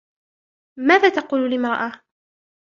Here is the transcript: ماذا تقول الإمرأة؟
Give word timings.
ماذا 0.79 1.09
تقول 1.09 1.41
الإمرأة؟ 1.45 1.91